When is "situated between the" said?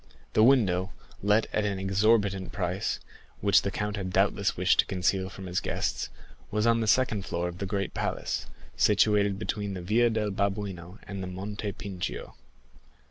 8.75-9.81